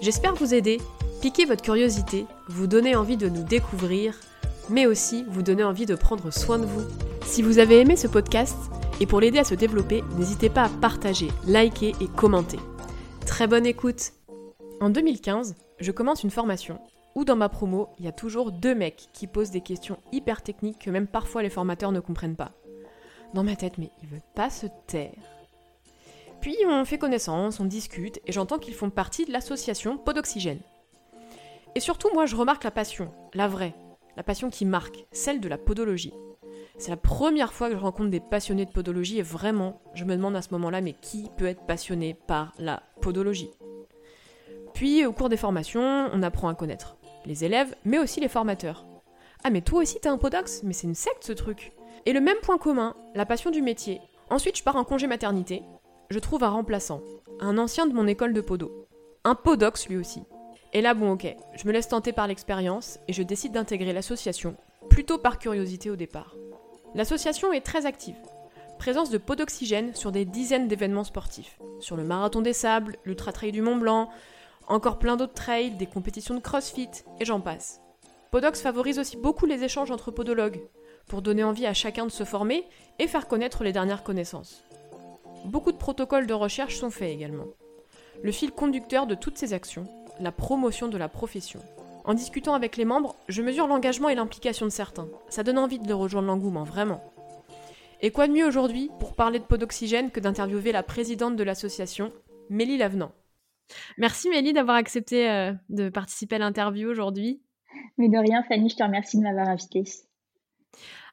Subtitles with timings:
[0.00, 0.78] J'espère vous aider,
[1.22, 4.14] piquer votre curiosité, vous donner envie de nous découvrir,
[4.68, 6.84] mais aussi vous donner envie de prendre soin de vous.
[7.24, 8.56] Si vous avez aimé ce podcast,
[9.00, 12.58] et pour l'aider à se développer, n'hésitez pas à partager, liker et commenter.
[13.24, 14.12] Très bonne écoute
[14.80, 16.78] En 2015, je commence une formation
[17.14, 20.42] où dans ma promo, il y a toujours deux mecs qui posent des questions hyper
[20.42, 22.52] techniques que même parfois les formateurs ne comprennent pas.
[23.32, 25.35] Dans ma tête, mais ils veulent pas se taire.
[26.40, 30.60] Puis on fait connaissance, on discute, et j'entends qu'ils font partie de l'association Podoxygène.
[31.74, 33.74] Et surtout, moi, je remarque la passion, la vraie,
[34.16, 36.14] la passion qui marque, celle de la podologie.
[36.78, 40.14] C'est la première fois que je rencontre des passionnés de podologie et vraiment, je me
[40.16, 43.50] demande à ce moment-là, mais qui peut être passionné par la podologie?
[44.74, 48.86] Puis, au cours des formations, on apprend à connaître les élèves, mais aussi les formateurs.
[49.42, 50.62] Ah, mais toi aussi, t'es un podox?
[50.62, 51.72] Mais c'est une secte ce truc
[52.04, 54.00] Et le même point commun, la passion du métier.
[54.30, 55.62] Ensuite, je pars en congé maternité,
[56.08, 57.02] je trouve un remplaçant,
[57.40, 58.86] un ancien de mon école de podo.
[59.24, 60.22] Un podox lui aussi.
[60.72, 64.56] Et là, bon, ok, je me laisse tenter par l'expérience et je décide d'intégrer l'association,
[64.88, 66.36] plutôt par curiosité au départ.
[66.94, 68.16] L'association est très active.
[68.78, 71.58] Présence de podoxygène sur des dizaines d'événements sportifs.
[71.80, 74.10] Sur le marathon des sables, l'ultra trail du Mont Blanc,
[74.68, 76.90] encore plein d'autres trails, des compétitions de crossfit,
[77.20, 77.80] et j'en passe.
[78.30, 80.60] Podox favorise aussi beaucoup les échanges entre podologues,
[81.06, 82.64] pour donner envie à chacun de se former
[82.98, 84.65] et faire connaître les dernières connaissances.
[85.46, 87.46] Beaucoup de protocoles de recherche sont faits également.
[88.24, 89.86] Le fil conducteur de toutes ces actions,
[90.18, 91.60] la promotion de la profession.
[92.04, 95.08] En discutant avec les membres, je mesure l'engagement et l'implication de certains.
[95.28, 97.00] Ça donne envie de rejoindre l'engouement, vraiment.
[98.02, 102.12] Et quoi de mieux aujourd'hui pour parler de podoxygène que d'interviewer la présidente de l'association,
[102.50, 103.12] Mélie Lavenant.
[103.98, 107.40] Merci Mélie d'avoir accepté euh, de participer à l'interview aujourd'hui.
[107.98, 109.84] Mais de rien, Fanny, je te remercie de m'avoir invitée.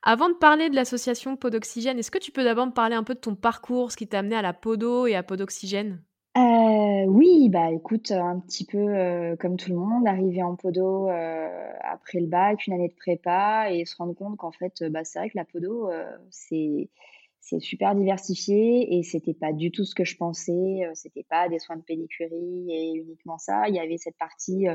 [0.05, 3.13] Avant de parler de l'association Podoxygène, est-ce que tu peux d'abord me parler un peu
[3.13, 6.03] de ton parcours, ce qui t'a amené à la Podo et à Podoxygène
[6.35, 11.07] euh, oui, bah écoute, un petit peu euh, comme tout le monde, arriver en podo
[11.07, 15.03] euh, après le bac, une année de prépa et se rendre compte qu'en fait, bah,
[15.03, 15.91] c'est vrai que la podo,
[16.31, 16.89] c'est
[17.39, 20.89] c'est super diversifié et c'était pas du tout ce que je pensais.
[20.95, 23.67] c'était pas des soins de pédicurie et uniquement ça.
[23.67, 24.65] Il y avait cette partie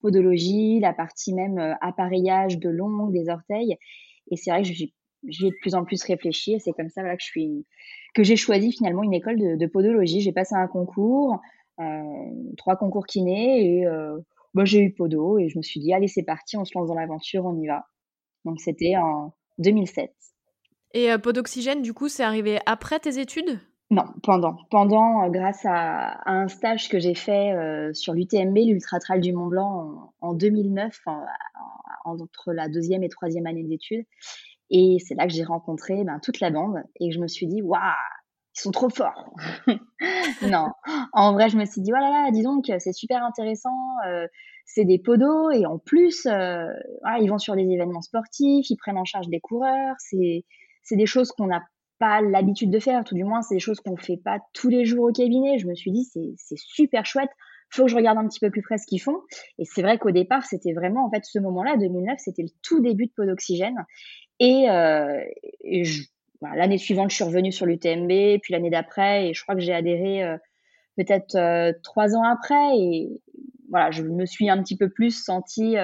[0.00, 3.78] podologie, la partie même appareillage de l'ongle, des orteils.
[4.30, 4.92] Et c'est vrai que j'y
[5.46, 6.54] ai de plus en plus réfléchi.
[6.54, 7.66] Et c'est comme ça que je suis
[8.14, 10.20] que j'ai choisi finalement une école de, podologie.
[10.20, 11.40] J'ai passé un concours,
[11.80, 14.18] euh, trois concours kinés et euh,
[14.54, 16.88] bah, j'ai eu podo et je me suis dit allez c'est parti, on se lance
[16.88, 17.86] dans l'aventure, on y va.
[18.44, 20.12] Donc c'était en 2007.
[20.94, 23.58] Et euh, Podoxygène, du coup, c'est arrivé après tes études?
[23.90, 24.56] Non, pendant.
[24.70, 27.54] Pendant, grâce à, un stage que j'ai fait
[27.92, 31.00] sur l'UTMB, l'Ultra Trail du Mont Blanc, en, 2009,
[32.04, 34.06] entre la deuxième et troisième année d'études.
[34.70, 37.62] Et c'est là que j'ai rencontré ben, toute la bande et je me suis dit,
[37.62, 37.80] waouh,
[38.56, 39.34] ils sont trop forts.
[40.42, 40.68] non,
[41.12, 43.96] en vrai, je me suis dit, oh là, dis donc, c'est super intéressant.
[44.06, 44.26] Euh,
[44.64, 46.66] c'est des podos et en plus, euh,
[47.20, 49.94] ils vont sur des événements sportifs, ils prennent en charge des coureurs.
[49.98, 50.44] C'est,
[50.82, 51.62] c'est des choses qu'on n'a
[51.98, 54.84] pas l'habitude de faire, tout du moins, c'est des choses qu'on fait pas tous les
[54.84, 55.58] jours au cabinet.
[55.58, 57.30] Je me suis dit, c'est, super chouette
[57.74, 59.20] faut que je regarde un petit peu plus près ce qu'ils font.
[59.58, 62.80] Et c'est vrai qu'au départ, c'était vraiment, en fait, ce moment-là, 2009, c'était le tout
[62.80, 63.84] début de Podoxygène.
[64.40, 65.20] Et, euh,
[66.54, 69.72] l'année suivante, je suis revenue sur l'UTMB, puis l'année d'après, et je crois que j'ai
[69.74, 70.36] adhéré euh,
[70.96, 72.76] peut-être euh, trois ans après.
[72.76, 73.22] Et
[73.70, 75.76] voilà, je me suis un petit peu plus sentie,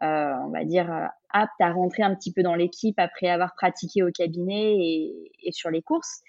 [0.00, 4.10] on va dire, apte à rentrer un petit peu dans l'équipe après avoir pratiqué au
[4.10, 6.22] cabinet et, sur les courses.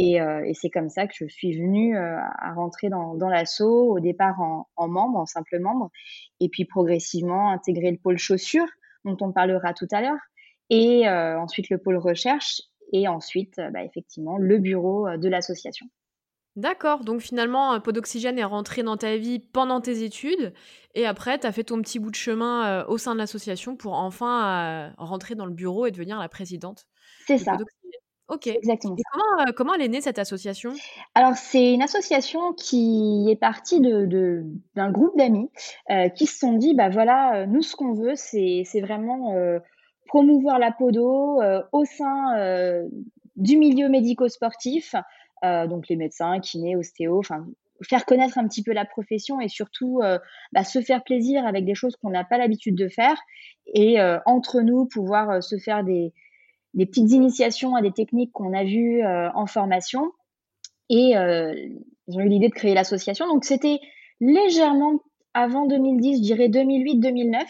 [0.00, 3.92] Euh, et, c'est comme ça que je suis venue euh, à rentrer dans, dans l'assaut,
[3.92, 5.90] au départ en, en, membre, en simple membre,
[6.40, 8.68] et puis progressivement intégrer le pôle chaussures,
[9.04, 10.18] dont on parlera tout à l'heure,
[10.68, 12.60] et euh, ensuite le pôle recherche,
[12.92, 15.86] et ensuite bah, effectivement le bureau de l'association.
[16.56, 20.54] D'accord, donc finalement, un pot d'oxygène est rentré dans ta vie pendant tes études,
[20.94, 23.92] et après, tu as fait ton petit bout de chemin au sein de l'association pour
[23.92, 26.86] enfin rentrer dans le bureau et devenir la présidente.
[27.26, 27.58] C'est ça.
[28.28, 28.46] Ok.
[28.46, 28.96] Exactement.
[28.96, 30.72] Et comment, comment elle est née cette association?
[31.14, 34.42] Alors, c'est une association qui est partie de,
[34.74, 35.50] d'un groupe d'amis
[36.16, 39.34] qui se sont dit bah voilà, nous, ce qu'on veut, c'est, c'est vraiment
[40.06, 41.40] promouvoir la podo
[41.72, 42.86] au sein
[43.36, 44.94] du milieu médico-sportif,
[45.42, 47.46] donc les médecins, kinés, ostéos, enfin
[47.82, 50.00] faire connaître un petit peu la profession et surtout
[50.52, 53.20] bah, se faire plaisir avec des choses qu'on n'a pas l'habitude de faire
[53.66, 56.14] et entre nous pouvoir se faire des,
[56.72, 60.10] des petites initiations à des techniques qu'on a vues en formation
[60.88, 61.12] et
[62.08, 63.28] ils ont eu l'idée de créer l'association.
[63.28, 63.78] Donc c'était
[64.20, 65.00] légèrement
[65.34, 67.44] avant 2010, je dirais 2008-2009.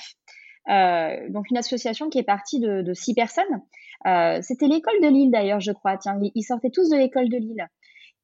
[0.69, 3.63] Euh, donc une association qui est partie de, six personnes.
[4.07, 5.97] Euh, c'était l'école de Lille d'ailleurs, je crois.
[5.97, 7.67] Tiens, ils sortaient tous de l'école de Lille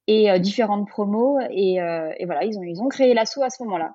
[0.06, 1.78] et euh, différentes promos et,
[2.24, 3.94] voilà, ils ont ils ont créé l'assaut à ce moment-là.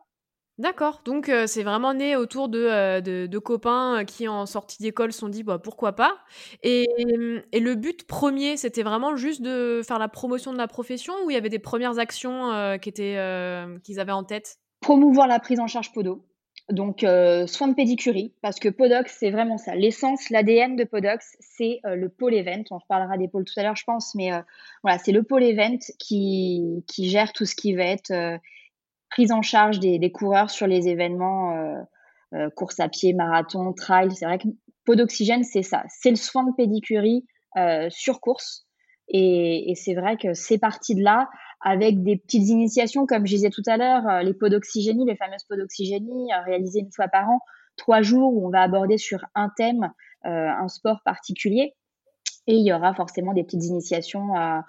[0.57, 5.29] D'accord, donc c'est vraiment né autour de, de, copains qui en sortie d'école se sont
[5.29, 6.18] dit bah, pourquoi pas.
[6.63, 6.88] Et,
[7.51, 11.29] et le but premier, c'était vraiment juste de faire la promotion de la profession ou
[11.29, 14.57] il y avait des premières actions qu'ils avaient en tête?
[14.81, 16.25] Promouvoir la prise en charge podo.
[16.69, 19.73] Donc, euh, soins de pédicurie, parce que Podox, c'est vraiment ça.
[19.75, 22.63] L'essence, l'ADN de Podox, c'est euh, le pôle event.
[22.71, 24.41] On reparlera des pôles tout à l'heure, je pense, mais euh,
[24.83, 28.11] voilà, c'est le pôle event qui, gère tout ce qui va être
[29.09, 31.55] prise en charge des, des, coureurs sur les événements
[32.57, 34.11] course à pied, marathon, trail.
[34.13, 34.49] C'est vrai que
[34.83, 35.83] Podoxygène, c'est ça.
[35.87, 37.25] C'est le soin de pédicurie
[37.89, 38.66] sur course.
[39.09, 41.30] Et, c'est vrai que c'est parti de là
[41.62, 45.15] avec des petites initiations, comme je disais tout à l'heure, euh, les pots d'oxygénie, les
[45.15, 47.39] fameuses pots d'oxygénie, euh, réalisées une fois par an,
[47.77, 49.92] trois jours où on va aborder sur un thème,
[50.25, 51.74] euh, un sport particulier.
[52.48, 54.63] Et il y aura forcément des petites initiations à,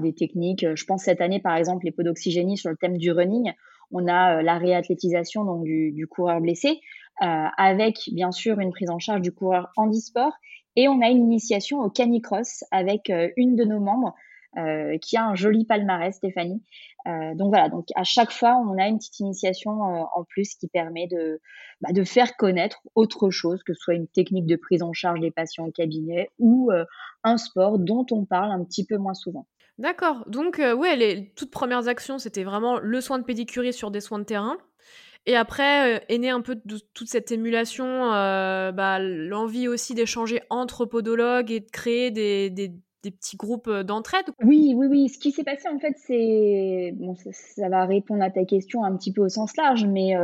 [0.00, 0.66] des techniques.
[0.74, 3.52] Je pense cette année, par exemple, les pots d'oxygénie sur le thème du running.
[3.92, 6.80] On a la réathlétisation donc du, coureur blessé,
[7.20, 10.32] avec bien sûr une prise en charge du coureur handisport.
[10.76, 14.14] Et on a une initiation au canicross avec une de nos membres
[14.58, 16.62] euh, qui a un joli palmarès, Stéphanie.
[17.06, 20.54] Euh, donc voilà, donc à chaque fois, on a une petite initiation euh, en plus
[20.54, 21.42] qui permet de,
[21.82, 25.20] bah, de faire connaître autre chose, que ce soit une technique de prise en charge
[25.20, 26.70] des patients au cabinet ou
[27.22, 29.46] un sport dont on parle un petit peu moins souvent.
[29.76, 30.24] D'accord.
[30.26, 34.20] Donc, ouais, les toutes premières actions, c'était vraiment le soin de pédicurie sur des soins
[34.20, 34.56] de terrain.
[35.26, 40.84] Et après, est née un peu de toute cette émulation, bah, l'envie aussi d'échanger entre
[40.84, 42.72] podologues et de créer des, des
[43.10, 45.08] petits groupes d'entraide Oui, oui, oui.
[45.08, 46.92] Ce qui s'est passé, en fait, c'est.
[46.94, 50.14] Bon, ça, va répondre à ta question un petit peu au sens large, mais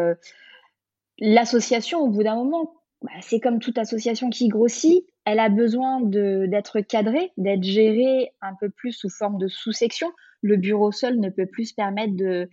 [1.19, 2.73] l'association, au bout d'un moment,
[3.03, 8.55] bah, c'est comme toute association qui grossit, elle a besoin d'être cadrée, d'être gérée un
[8.55, 10.13] peu plus sous forme de sous-section.
[10.41, 12.49] Le bureau seul ne peut plus se permettre de,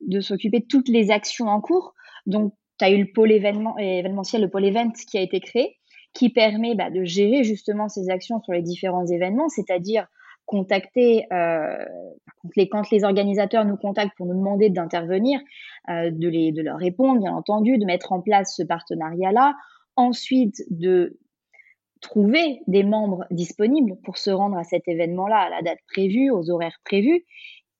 [0.00, 1.94] de s'occuper de toutes les actions en cours.
[2.26, 5.76] Donc, tu as eu le pôle événement, événementiel, le pôle event qui a été créé
[6.12, 10.06] qui permet bah, de gérer justement ces actions sur les différents événements, c'est-à-dire
[10.46, 11.84] contacter, euh,
[12.72, 15.40] quand les organisateurs nous contactent pour nous demander d'intervenir,
[15.88, 19.54] euh, de, les, de leur répondre, bien entendu, de mettre en place ce partenariat-là,
[19.94, 21.18] ensuite de
[22.00, 26.50] trouver des membres disponibles pour se rendre à cet événement-là, à la date prévue, aux
[26.50, 27.24] horaires prévus,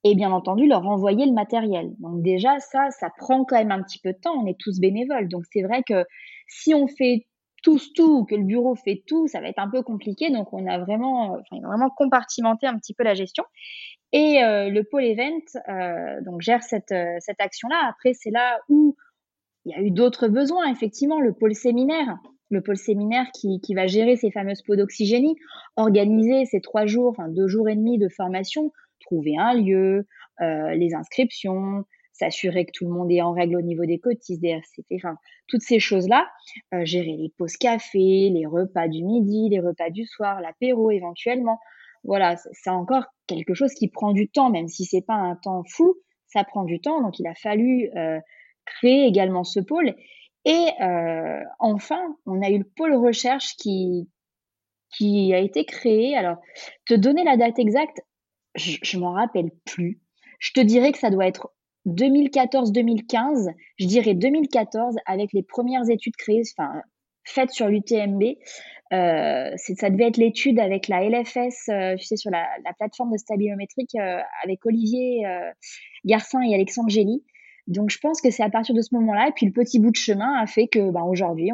[0.05, 1.93] et bien entendu leur envoyer le matériel.
[1.99, 4.81] Donc déjà, ça, ça prend quand même un petit peu de temps, on est tous
[4.81, 5.29] bénévoles.
[5.29, 6.05] Donc c'est vrai que
[6.47, 7.27] si on fait
[7.63, 10.31] tous tout, que le bureau fait tout, ça va être un peu compliqué.
[10.31, 13.45] Donc, on a vraiment, vraiment compartimenté un petit peu la gestion.
[14.13, 17.89] Et euh, le pôle event euh, donc gère cette, euh, cette action-là.
[17.89, 18.97] Après, c'est là où
[19.65, 21.21] il y a eu d'autres besoins, effectivement.
[21.21, 22.17] Le pôle séminaire,
[22.49, 25.37] le pôle séminaire qui, qui va gérer ces fameuses pots d'oxygénie,
[25.77, 30.07] organiser ces trois jours, deux jours et demi de formation, trouver un lieu,
[30.41, 31.85] les inscriptions,
[32.21, 35.17] s'assurer que tout le monde est en règle au niveau des cotises, des RCP, enfin,
[35.49, 36.29] toutes ces choses-là,
[36.75, 41.59] euh, gérer les pauses café, les repas du midi, les repas du soir, l'apéro éventuellement.
[42.05, 45.63] Voilà, c'est encore quelque chose qui prend du temps, même si c'est pas un temps
[45.69, 45.95] fou,
[46.27, 47.01] ça prend du temps.
[47.03, 48.21] Donc, il a fallu euh,
[48.65, 49.95] créer également ce pôle.
[50.45, 54.09] Et euh, enfin, on a eu le pôle recherche qui,
[54.97, 56.17] qui a été créé.
[56.17, 56.37] Alors,
[56.87, 58.01] te donner la date exacte,
[58.55, 60.01] je, je m'en rappelle plus.
[60.39, 61.53] Je te dirais que ça doit être
[61.87, 66.83] 2014-2015, je dirais 2014, avec les premières études créées, enfin,
[67.25, 68.23] faites sur l'UTMB.
[68.93, 72.47] Euh, ça devait être l'étude avec la LFS, euh, tu sais, sur la,
[72.79, 75.25] plateforme de stabilométrique euh, avec Olivier
[76.05, 77.25] Garcin et Alexandre Gély.
[77.67, 79.29] Donc, je pense que c'est à partir de ce moment-là.
[79.29, 81.51] Et puis, le petit bout de chemin a fait que, ben, aujourd'hui,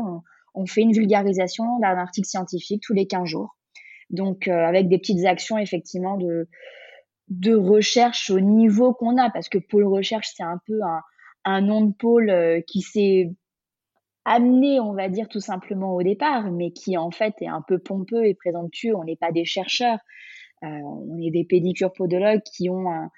[0.55, 3.59] on, fait une vulgarisation d'un article scientifique tous les 15 jours.
[4.09, 6.49] Donc, avec des petites actions, effectivement, de,
[7.29, 11.01] de recherche au niveau qu'on a, parce que pôle recherche, c'est un peu un,
[11.45, 13.33] un, nom de pôle euh, qui s'est
[14.25, 17.79] amené, on va dire, tout simplement au départ, mais qui en fait est un peu
[17.79, 18.95] pompeux et présomptueux.
[18.95, 19.99] On n'est pas des chercheurs,
[20.65, 23.11] euh, on est des pédicures podologues qui ont un,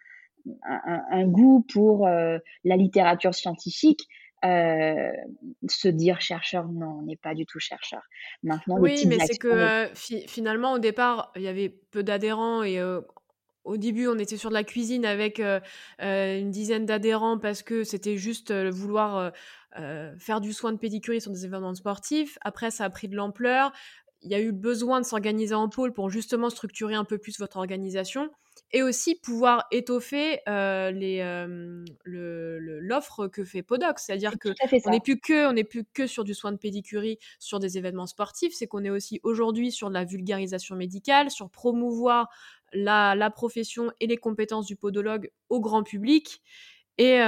[0.66, 4.06] un, un goût pour euh, la littérature scientifique.
[4.44, 5.10] Euh,
[5.68, 8.02] se dire chercheur, non, on n'est pas du tout chercheur.
[8.44, 9.88] Maintenant, oui, mais c'est que
[10.28, 12.80] finalement, au départ, il y avait peu d'adhérents et
[13.64, 15.40] au début, on était sur de la cuisine avec
[15.98, 19.32] une dizaine d'adhérents parce que c'était juste vouloir
[20.18, 22.38] faire du soin de pédicurie sur des événements sportifs.
[22.40, 23.72] Après, ça a pris de l'ampleur.
[24.22, 27.38] Il y a eu besoin de s'organiser en pôle pour justement structurer un peu plus
[27.38, 28.30] votre organisation
[28.72, 30.40] et aussi pouvoir étoffer
[32.04, 34.48] l'offre que fait Podox, c'est-à-dire que
[34.84, 37.78] on n'est plus que on n'est plus que sur du soin de pédicurie sur des
[37.78, 42.28] événements sportifs, c'est qu'on est aussi aujourd'hui sur de la vulgarisation médicale, sur promouvoir
[42.72, 46.42] la, profession et les compétences du podologue au grand public.
[46.98, 47.18] Et,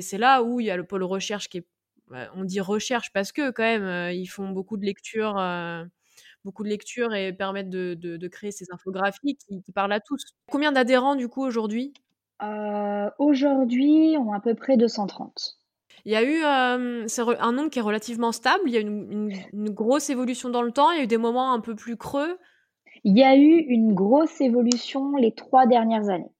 [0.00, 1.66] c'est là où il y a le pôle recherche qui est,
[2.08, 5.38] bah, on dit recherche parce que quand même, ils font beaucoup de lectures
[6.44, 10.22] beaucoup de lectures et permettent de, créer ces infographies qui, parlent à tous.
[10.50, 11.92] Combien d'adhérents du coup aujourd'hui?
[12.42, 15.58] Euh, Aujourd'hui, on a à peu près 230.
[16.06, 19.30] Il y a eu un nombre qui est relativement stable, il y a eu une,
[19.52, 21.96] une, grosse évolution dans le temps, il y a eu des moments un peu plus
[21.96, 22.38] creux.
[23.04, 26.32] Il y a eu une grosse évolution les trois dernières années.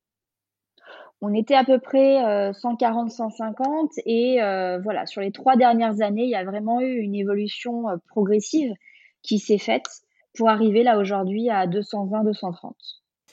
[1.23, 6.31] On était à peu près 140-150 et euh, voilà, sur les trois dernières années, il
[6.31, 8.73] y a vraiment eu une évolution euh, progressive
[9.23, 9.87] qui s'est faite
[10.35, 12.73] pour arriver là aujourd'hui à 220-230.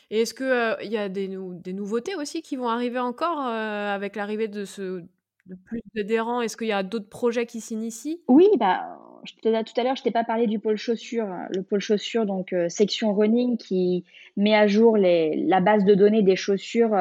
[0.09, 3.45] Et est-ce qu'il euh, il y a des, des, nouveautés aussi qui vont arriver encore
[3.45, 5.03] euh, avec l'arrivée de ce
[5.45, 6.41] de plus d'adhérents?
[6.41, 8.21] Est-ce qu'il y a d'autres projets qui s'initient?
[8.27, 11.29] Oui, bah, tout à l'heure, je t'ai pas parlé du pôle chaussures.
[11.55, 14.05] Le pôle chaussures, donc euh, section running, qui
[14.35, 16.91] met à jour les, la base de données des chaussures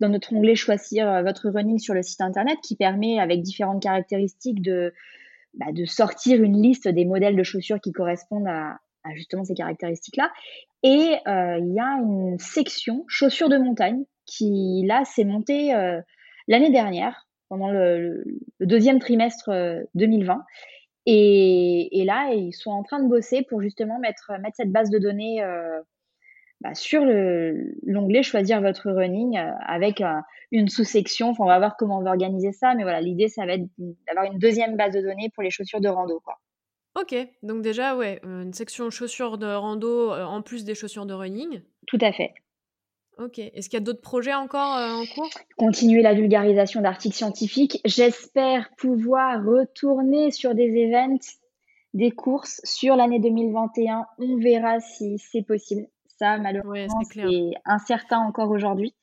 [0.00, 4.60] dans notre onglet Choisir votre running sur le site internet, qui permet, avec différentes caractéristiques,
[4.60, 4.92] de
[5.56, 8.78] bah, de sortir une liste des modèles de chaussures qui correspondent à,
[9.14, 10.32] justement ces caractéristiques-là.
[10.82, 16.00] Et euh, il y a une section chaussures de montagne qui, là, s'est montée euh,
[16.48, 18.24] l'année dernière, pendant le,
[18.60, 19.50] deuxième trimestre
[19.94, 20.42] 2020.
[21.06, 24.72] Euh, et, et, là, ils sont en train de bosser pour justement mettre, mettre cette
[24.72, 25.42] base de données
[26.64, 27.04] bah, sur
[27.82, 30.20] l'onglet choisir votre running euh, avec euh,
[30.50, 31.28] une sous-section.
[31.28, 33.66] Enfin, on va voir comment on va organiser ça, mais voilà, l'idée ça va être
[34.06, 36.38] d'avoir une deuxième base de données pour les chaussures de rando, quoi.
[36.98, 41.12] Ok, donc déjà ouais, une section chaussures de rando euh, en plus des chaussures de
[41.12, 41.60] running.
[41.86, 42.32] Tout à fait.
[43.18, 43.38] Ok.
[43.38, 45.30] Est-ce qu'il y a d'autres projets encore en cours?
[45.56, 47.80] Continuer la vulgarisation d'articles scientifiques.
[47.84, 51.38] J'espère pouvoir retourner sur des events,
[51.94, 54.06] des courses sur l'année 2021.
[54.18, 55.86] On verra si c'est possible.
[56.18, 58.94] Ça, malheureusement, c'est incertain encore aujourd'hui.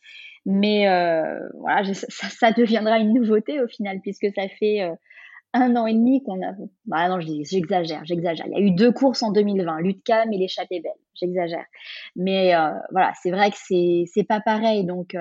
[0.45, 4.93] Mais euh, voilà, ça, deviendra une nouveauté au final, puisque ça fait euh,
[5.53, 6.53] un an et demi qu'on a.
[6.85, 8.47] Bah non, j'exagère, j'exagère.
[8.47, 10.91] Il y a eu deux courses en 2020, l'UTCAM et l'échappée belle.
[11.15, 11.65] J'exagère.
[12.15, 14.85] Mais euh, voilà, c'est vrai que c'est pas pareil.
[14.85, 15.15] Donc,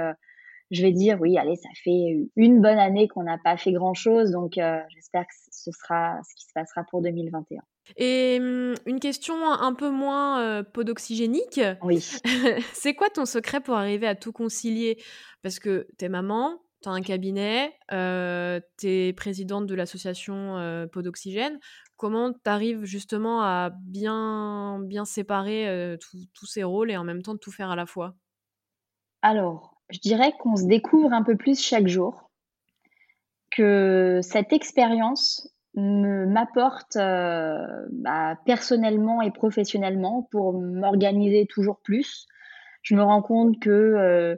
[0.71, 3.95] je vais dire oui, allez, ça fait une bonne année qu'on n'a pas fait grand
[3.95, 4.31] chose.
[4.31, 7.61] Donc, j'espère que ce sera ce qui se passera pour 2021.
[7.97, 11.61] Et mmh, une question un peu moins podoxygénique.
[11.83, 11.99] Oui.
[12.73, 15.03] c'est quoi ton secret pour arriver à tout concilier?
[15.43, 21.59] Parce que t'es maman, t'as un cabinet, euh, t'es présidente de l'association Podoxygène.
[21.97, 27.39] Comment t'arrives justement à bien, bien séparer tous ces rôles et en même temps de
[27.39, 28.15] tout faire à la fois?
[29.23, 32.31] Alors, je dirais qu'on se découvre un peu plus chaque jour,
[33.51, 42.27] que cette expérience m'apporte euh, bah, personnellement et professionnellement pour m'organiser toujours plus.
[42.83, 44.37] Je me rends compte que euh,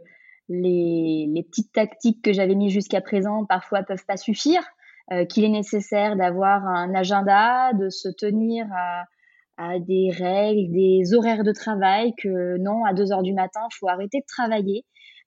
[0.52, 4.62] les, petites tactiques que j'avais mises jusqu'à présent parfois peuvent pas suffire,
[5.11, 9.04] euh, qu'il est nécessaire d'avoir un agenda, de se tenir à,
[9.78, 13.88] des règles, des horaires de travail, que non, à 2 heures du matin, il faut
[13.88, 14.85] arrêter de travailler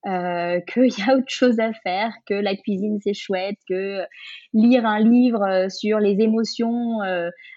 [0.08, 4.02] euh, qu'il y a autre chose à faire, que la cuisine c'est chouette, que
[4.54, 7.00] lire un livre euh, sur les émotions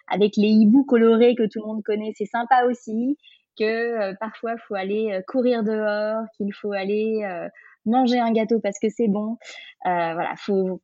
[0.07, 3.17] avec les hiboux colorés que tout le monde connaît, c'est sympa aussi,
[3.59, 7.27] que parfois il faut aller courir dehors, qu'il faut aller
[7.85, 9.37] manger un gâteau parce que c'est bon.
[9.85, 10.81] voilà, faut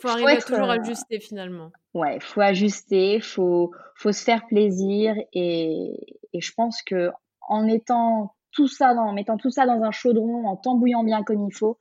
[0.00, 1.72] faut arriver à toujours ajuster finalement.
[1.92, 7.10] Ouais, faut ajuster, faut faut se faire plaisir et, et je pense que
[7.48, 11.46] en étant tout ça, en mettant tout ça dans un chaudron, en tambouillant bien comme
[11.46, 11.78] il faut,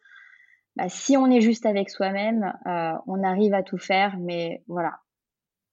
[0.76, 4.16] bah, si on est juste avec soi-même, euh, on arrive à tout faire.
[4.20, 5.00] Mais voilà,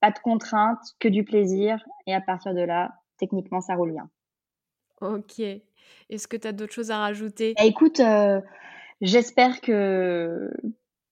[0.01, 1.77] pas de contraintes, que du plaisir.
[2.07, 4.09] Et à partir de là, techniquement, ça roule bien.
[5.01, 5.39] Ok.
[6.09, 7.53] Est-ce que tu as d'autres choses à rajouter?
[7.57, 8.39] Bah, Écoute, euh,
[9.01, 10.51] j'espère que,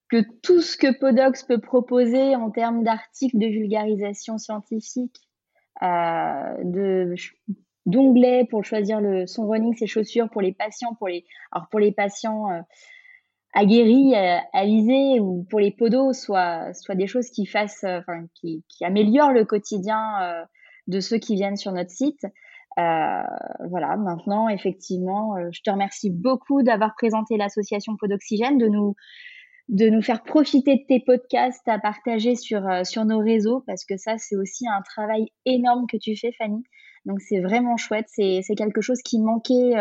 [0.09, 5.17] que tout ce que Podox peut proposer en termes d'articles de vulgarisation scientifique,
[5.81, 7.15] euh,
[7.85, 11.79] d'onglets pour choisir le, son running, ses chaussures pour les patients, pour les, alors pour
[11.79, 12.61] les patients euh,
[13.53, 18.01] aguerris, euh, alisés ou pour les podos, soit, soit des choses qui fassent, euh,
[18.35, 20.45] qui, qui améliorent le quotidien
[20.87, 22.25] de ceux qui viennent sur notre site.
[22.77, 28.95] Voilà, maintenant, effectivement, je te remercie beaucoup d'avoir présenté l'association Pod d'Oxygène, de nous,
[29.69, 33.97] de nous faire profiter de tes podcasts à partager sur, sur nos réseaux, parce que
[33.97, 36.63] ça, c'est aussi un travail énorme que tu fais, Fanny.
[37.05, 38.07] Donc, c'est vraiment chouette.
[38.07, 39.73] C'est quelque chose qui manquait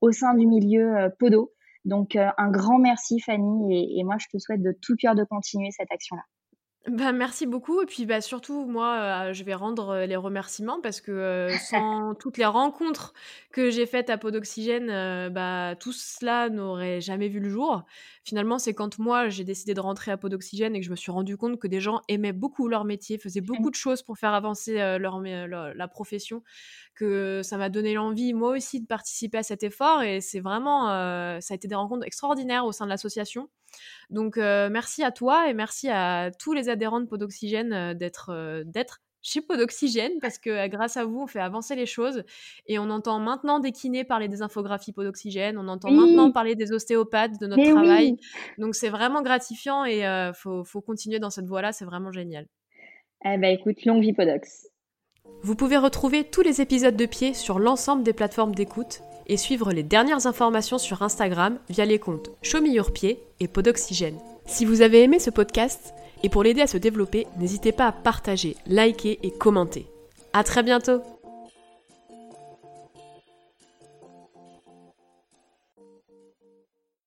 [0.00, 1.52] au sein du milieu Podo.
[1.84, 3.98] Donc, un grand merci, Fanny.
[3.98, 6.22] et moi, je te souhaite de tout cœur de continuer cette action-là.
[6.88, 10.80] Bah, merci beaucoup et puis, bah, surtout moi, euh, je vais rendre, euh, les remerciements
[10.80, 13.14] parce que, euh, sans toutes les rencontres
[13.52, 14.88] que j'ai faites à Peau d'Oxygène,
[15.32, 17.84] bah, tout cela n'aurait jamais vu le jour.
[18.24, 20.96] Finalement, c'est quand moi j'ai décidé de rentrer à Peau d'Oxygène et que je me
[20.96, 24.18] suis rendu compte que des gens aimaient beaucoup leur métier, faisaient beaucoup de choses pour
[24.18, 26.42] faire avancer, leur la profession,
[26.96, 30.88] que ça m'a donné l'envie moi aussi de participer à cet effort et c'est vraiment,
[31.40, 33.48] ça a été des rencontres extraordinaires au sein de l'association.
[34.10, 39.40] Donc merci à toi et merci à tous les adhérents de Podoxygène d'être d'être chez
[39.40, 42.24] Podoxygène parce que grâce à vous, on fait avancer les choses
[42.66, 46.72] et on entend maintenant des kinés parler des infographies Podoxygène, on entend maintenant parler des
[46.72, 48.16] ostéopathes, de notre travail.
[48.58, 52.46] Donc c'est vraiment gratifiant et il faut, faut, continuer dans cette voie-là, c'est vraiment génial.
[53.24, 54.66] Eh ben écoute, longue vie Podox.
[55.42, 59.72] Vous pouvez retrouver tous les épisodes de pied sur l'ensemble des plateformes d'écoute et suivre
[59.72, 62.60] les dernières informations sur Instagram via les comptes Show
[62.92, 64.18] Pied et Podoxygène.
[64.46, 67.92] Si vous avez aimé ce podcast et pour l'aider à se développer, n'hésitez pas à
[67.92, 69.86] partager, liker et commenter.
[70.32, 71.02] À très bientôt!